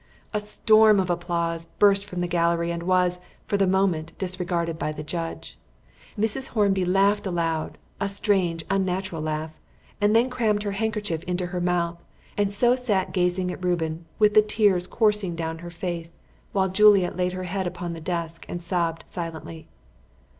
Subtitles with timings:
[0.33, 4.91] A storm of applause burst from the gallery and was, for the moment, disregarded by
[4.91, 5.59] the judge.
[6.17, 6.47] Mrs.
[6.47, 9.59] Hornby laughed aloud a strange, unnatural laugh
[10.01, 12.03] and then crammed her handkerchief into her mouth,
[12.35, 16.17] and so sat gazing at Reuben with the tears coursing down her face,
[16.51, 19.67] while Juliet laid her head upon the desk and sobbed silently.